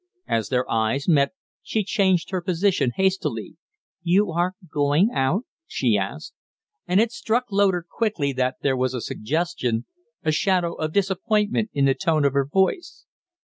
[0.25, 3.57] As their eyes met, she changed her position hastily.
[4.01, 6.33] "You are going out?" she asked.
[6.87, 9.85] And it struck Loder quickly that there was a suggestion,
[10.23, 13.05] a shadow of disappointment in the tone of her voice.